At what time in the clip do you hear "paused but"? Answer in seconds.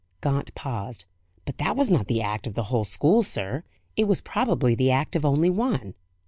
0.55-1.59